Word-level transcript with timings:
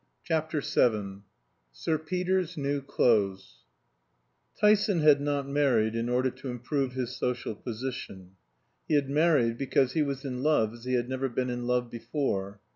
CHAPTER 0.23 0.61
VII 0.61 1.21
SIR 1.71 1.97
PETER'S 1.99 2.57
NEW 2.57 2.81
CLOTHES 2.81 3.59
Tyson 4.59 5.01
had 5.01 5.21
not 5.21 5.47
married 5.47 5.93
in 5.93 6.09
order 6.09 6.31
to 6.31 6.49
improve 6.49 6.93
his 6.93 7.15
social 7.15 7.53
position; 7.53 8.31
he 8.87 8.95
had 8.95 9.11
married 9.11 9.59
because 9.59 9.91
he 9.93 10.01
was 10.01 10.25
in 10.25 10.41
love 10.41 10.73
as 10.73 10.85
he 10.85 10.95
had 10.95 11.07
never 11.07 11.29
been 11.29 11.51
in 11.51 11.67
love 11.67 11.91
before. 11.91 12.59